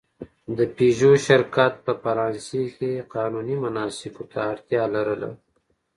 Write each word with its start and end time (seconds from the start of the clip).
د 0.57 0.59
پيژو 0.75 1.11
شرکت 1.27 1.73
په 1.85 1.93
فرانسې 2.03 2.63
کې 2.77 2.91
قانوني 3.15 3.55
مناسکو 3.65 4.23
ته 4.31 4.39
اړتیا 4.51 4.83
لرله. 4.95 5.29